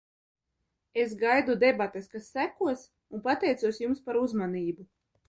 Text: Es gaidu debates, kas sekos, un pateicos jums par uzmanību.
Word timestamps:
Es 1.01 1.11
gaidu 1.19 1.55
debates, 1.63 2.07
kas 2.13 2.29
sekos, 2.37 2.87
un 3.19 3.23
pateicos 3.29 3.81
jums 3.85 4.03
par 4.09 4.21
uzmanību. 4.23 4.89